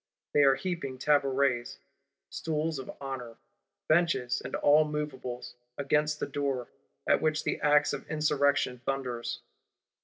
[0.33, 1.77] They are heaping tabourets
[2.31, 3.37] (stools of honour),
[3.87, 6.69] benches and all moveables, against the door;
[7.07, 9.41] at which the axe of Insurrection thunders.